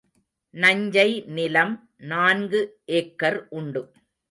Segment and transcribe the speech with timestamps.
[0.53, 1.75] நஞ்சை நிலம்
[2.11, 2.61] நான்கு
[2.99, 3.83] ஏக்கர் உண்டு.